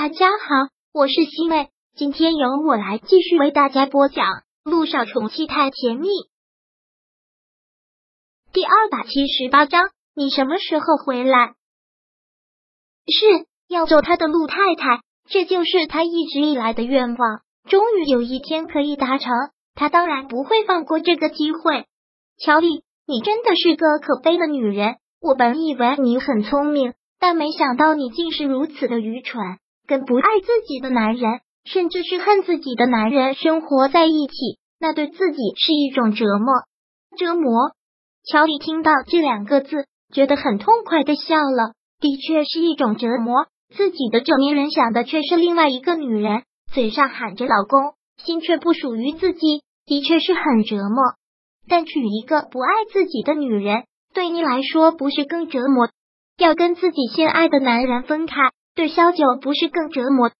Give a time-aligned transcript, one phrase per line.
[0.00, 4.26] 大家好，我是西妹，今天由我来继续为大家播讲
[4.62, 6.06] 《路上宠妻太甜蜜》
[8.52, 9.90] 第二百七十八章。
[10.14, 11.56] 你什么时候回来？
[13.08, 17.40] 是要做他的陆太太，这就是他一直以来的愿望。
[17.68, 19.32] 终于有一天可以达成，
[19.74, 21.86] 他当然不会放过这个机会。
[22.36, 24.98] 乔丽，你真的是个可悲的女人。
[25.20, 29.58] 我本以为你很聪明，但没想到你竟是如此的愚蠢。
[29.88, 36.52] 跟不爱自己的男人，甚至是恨自己的男人生活在一起，那对自己是一种折磨。
[37.16, 37.72] 折磨。
[38.30, 41.72] 乔丽听到这两个字，觉得很痛快的笑了。
[42.00, 51.02] 的确是一种折磨，自己的枕边人想的却是另外一个女人，嘴上喊着老公，心却不属于自己，的确是很折磨。
[51.66, 55.88] 但娶一个不爱自己的女人，对你来说不是更折磨？
[56.36, 58.50] 要跟自己心爱的男人分开？
[58.78, 60.30] 对萧九不是更折磨？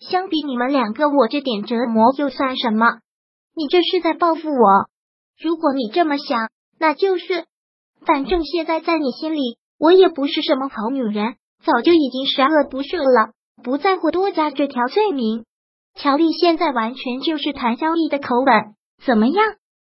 [0.00, 2.98] 相比你们两个，我这点折磨又算什么？
[3.54, 4.88] 你这是在报复我？
[5.40, 7.44] 如果你这么想，那就是，
[8.04, 13.30] 反正现在在你心里，我也不是什么好女人，早就已经十恶不赦了，
[13.62, 15.44] 不在乎多加这条罪名。
[15.94, 18.74] 乔丽现在完全就是谭萧逸的口吻，
[19.06, 19.44] 怎么样？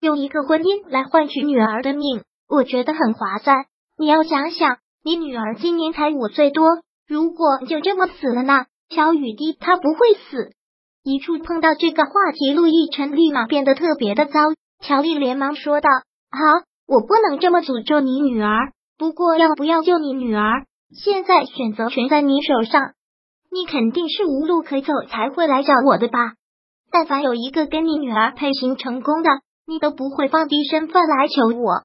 [0.00, 3.64] 用一个婚姻来换取女儿的命，我觉得很划算。
[3.98, 6.64] 你要想想，你女儿今年才五岁多。
[7.10, 8.66] 如果就这么死了呢？
[8.88, 10.52] 小雨滴他不会死。
[11.02, 14.38] 一触碰到这个话题，陆亦辰立马变得特别的糟。
[14.80, 15.88] 乔丽连忙说道
[16.30, 16.38] ：“好，
[16.86, 18.70] 我不能这么诅咒你女儿。
[18.96, 22.92] 不过要不要救你女儿，现在选择权在你手上。
[23.50, 26.34] 你肯定是无路可走才会来找我的吧？
[26.92, 29.30] 但凡有一个跟你女儿配型成功的，
[29.66, 31.82] 你都不会放低身份来求我。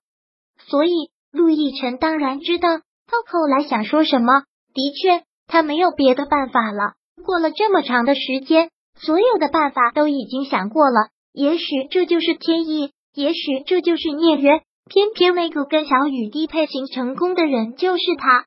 [0.70, 4.44] 所以陆亦辰当然知道到口来想说什么。”
[4.76, 6.94] 的确，他没有别的办法了。
[7.24, 11.08] 过了这么长的时间，所有的办法都已经想过了。
[11.32, 14.62] 也许这就是天意，也许这就是孽缘。
[14.88, 18.46] 偏偏那个跟小雨滴配型成功的人就是他。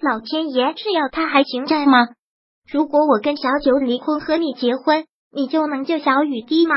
[0.00, 2.08] 老天爷是要他还情债吗？
[2.68, 6.74] 如果我跟小九离婚和你结婚，你就能救小雨滴吗？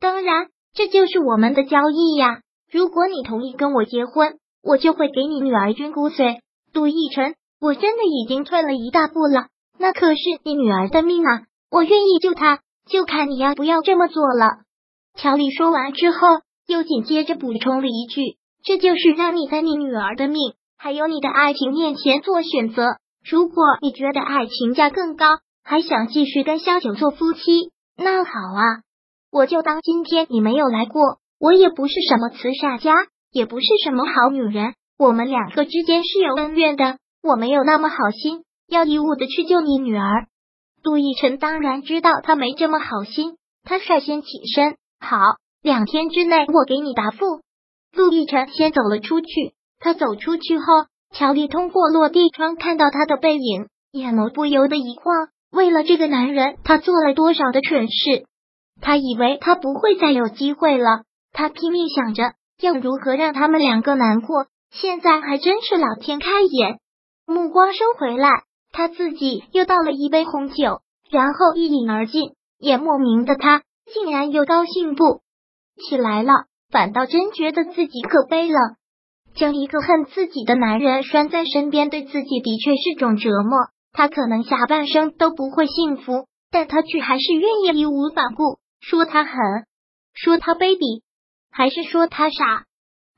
[0.00, 2.40] 当然，这就是我们的交易呀。
[2.72, 6.40] 如果你同意跟我结婚，我就会给你女儿捐骨髓。
[6.72, 7.36] 杜奕晨。
[7.60, 9.48] 我真的已经退了一大步了，
[9.78, 11.42] 那可是你女儿的命啊！
[11.70, 14.58] 我愿意救她，就看你要不要这么做了。
[15.16, 16.18] 乔丽说完之后，
[16.66, 22.96] 又紧接着补充了一句：“这就是让你在你女儿的命还有你的爱情面前做选择。
[23.24, 25.26] 如果你觉得爱情价更高，
[25.62, 28.82] 还想继续跟萧九做夫妻，那好啊，
[29.32, 31.18] 我就当今天你没有来过。
[31.40, 32.92] 我也不是什么慈善家，
[33.32, 40.26] 也不是什么好女人，我们两个之间是有恩怨的。”我没有那么好心，要义务的去救你女儿。
[40.82, 45.16] 杜奕晨当然知道他没这么好心，他率先起身，好，
[45.62, 47.40] 两天之内我给你答复。
[47.96, 50.64] 陆亦辰先走了出去，他走出去后，
[51.14, 55.28] 乔丽通过落地窗看到他的背影，眼眸不由得一晃。
[55.50, 58.26] 为了这个男人，他做了多少的蠢事？
[58.82, 64.44] 他以为他不会再有机会了，他拼命想着要如何让他们两个难过。
[64.70, 66.80] 现在还真是老天开眼。
[67.26, 68.28] 目光收回来，
[68.70, 72.32] 他自己又倒了一杯红酒，然后一饮而尽。
[72.58, 73.62] 也莫名的他
[73.92, 75.20] 竟然又高兴不
[75.76, 76.32] 起来了，
[76.70, 78.58] 反倒真觉得自己可悲了。
[79.34, 83.58] 将一个恨自己的男人拴在身边，对自己的确是种折磨。
[83.92, 88.58] 他可能下半生都不会幸福，但他却还是愿意义无反顾。
[88.80, 89.34] 说他狠，
[90.14, 91.02] 说他卑鄙，
[91.50, 92.64] 还是说他傻？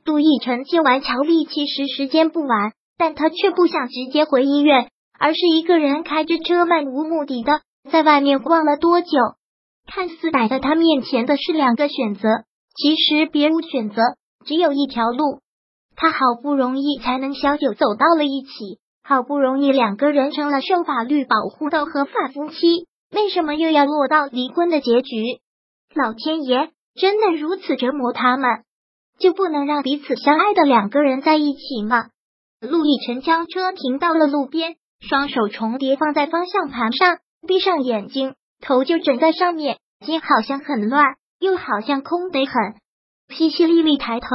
[0.05, 2.73] 杜奕晨接完乔丽，其实时间不晚。
[2.99, 9.09] 但他却不想直接回医院，而是一个人开着车漫无目的的在外面逛了多久。
[9.87, 12.29] 看似摆在他面前的是两个选择，
[12.75, 14.03] 其实别无选择，
[14.45, 15.41] 只有一条路。
[15.95, 25.41] 他好不容易才能小九走到了一起，好不容易两个人成了受法律保护的合法夫妻，为什么又要落到离婚的结局？
[25.95, 28.65] 老天爷真的如此折磨他们，
[29.19, 32.09] 就不能让彼此相爱的两个人在一起吗？
[32.67, 41.05] 陆亦辰将车停到了路边，双手重叠放在方向盘上，闭上眼睛，头就枕在上面，心好像很乱，
[41.39, 42.55] 又好像空得很。
[43.29, 44.29] 淅淅沥沥抬头，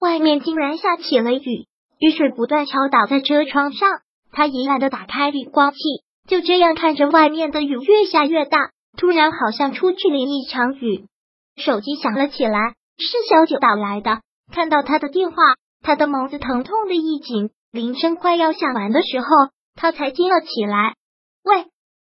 [0.00, 1.66] 外面竟然下起了雨，
[1.98, 3.88] 雨水不断敲打在车窗上。
[4.32, 5.78] 他遗憾的打开滤光器，
[6.28, 8.70] 就这样看着外面的雨越下越大。
[8.96, 11.06] 突然，好像出去了一场雨，
[11.56, 14.20] 手机响了起来，是小九打来的。
[14.52, 15.36] 看到他的电话，
[15.82, 17.50] 他的眸子疼痛的一紧。
[17.74, 19.26] 铃声快要响完的时候，
[19.74, 20.94] 他才惊了起来。
[21.42, 21.66] 喂，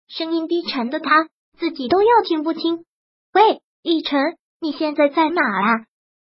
[0.08, 2.84] 声音低沉的他自己都要听不清。
[3.32, 4.20] 喂，逸晨，
[4.60, 5.84] 你现在在哪啊？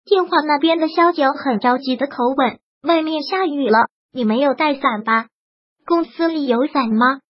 [0.05, 2.59] 电话那边的萧九很着急的口吻。
[2.83, 5.29] 外面下雨了，你没有带伞吧？
[5.87, 7.21] 公司里有伞吗？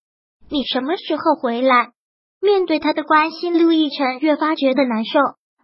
[0.50, 1.92] 你什么时候回来？
[2.40, 5.20] 面对他的关心，陆亦辰越发觉得难受。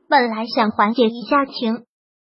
[0.08, 1.84] 本来想缓解一下情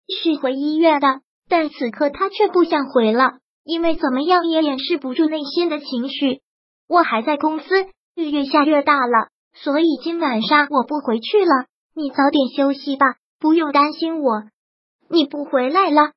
[0.06, 6.40] 绪回医院的，但此刻他却不想回了，因为怎么样也掩饰不住内心的情绪。
[6.86, 11.66] 我还在公司，雨越下越大了，所以今晚上我不回去了。
[11.94, 14.42] 你早点休息吧，不用担心我。
[15.08, 16.12] 你不回来了？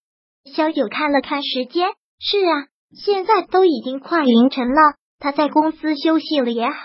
[0.53, 1.89] 小九看了看时间，
[2.19, 4.95] 是啊，现在都已经快凌晨了。
[5.19, 6.81] 他在公司休息了也好。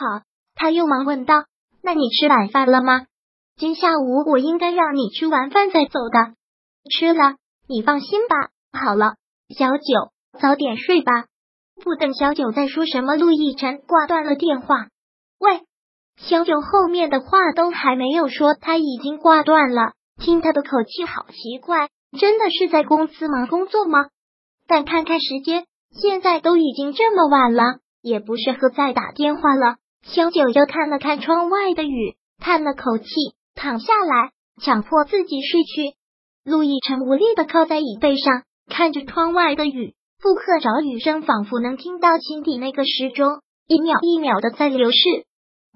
[0.54, 1.44] 他又忙问道
[1.82, 3.06] ：“那你吃晚饭了吗？
[3.56, 6.34] 今下午我应该让你吃完饭再走的。”
[6.90, 7.36] 吃了，
[7.68, 8.50] 你放心吧。
[8.72, 9.14] 好了，
[9.56, 11.26] 小九，早点睡吧。
[11.82, 14.88] 不等小九再说什么，陆亦辰挂断了电话。
[15.38, 15.60] 喂，
[16.16, 19.92] 小九后面的话都还没有说，他已经挂断了。
[20.20, 21.88] 听他的口气，好奇怪。
[22.18, 24.08] 真的是在公司忙工作吗？
[24.68, 29.76] 但看看时间，现在都已经这么晚了，也不适合再打电话了。
[30.02, 33.06] 小九又看了看窗外的雨，叹了口气，
[33.54, 34.30] 躺下来，
[34.62, 35.96] 强迫自己睡去。
[36.44, 44.98] 陆亦辰无力的靠在椅背上，看着窗外的雨，附和着雨声，仿佛能听到心底那个时钟一秒一秒的在流逝。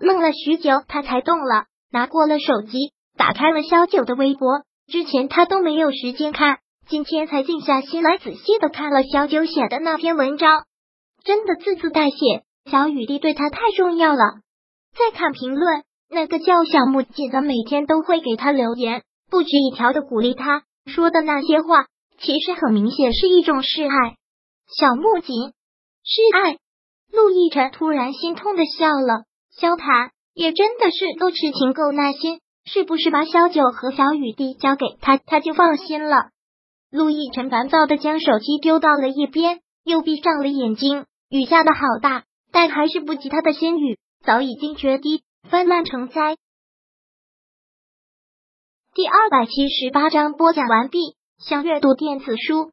[0.00, 4.62] 愣了许久，他才动了，拿过了手机，打开了萧九的微博。
[4.86, 10.62] 之前他都没有时间看，今天才静下心来仔细的看了小九写的那篇文章，
[11.24, 12.44] 真的字字带写。
[12.70, 14.22] 小雨滴对他太重要了。
[14.96, 21.86] 再看评论，那个叫小木锦的每天都会给他留言，不止一条的鼓励他，说的那些话
[22.20, 24.14] 其实很明显是一种示爱。
[24.68, 25.52] 小木槿
[26.02, 26.58] 示爱，
[27.12, 29.24] 陆亦辰突然心痛的笑了。
[29.50, 32.40] 萧谈也真的是够痴情够耐心。
[32.68, 36.30] 是不是把小九和小雨滴交给他，他就放心了？
[36.90, 41.06] 陆亦辰烦躁的将手机丢到了一边，又闭上了眼睛。
[41.28, 46.36] 雨下的好大，但还是不及他的心雨，早已经决堤，泛滥成灾。
[48.94, 51.14] 第二百七十八章播讲完毕。
[51.38, 52.72] 想阅读电子书，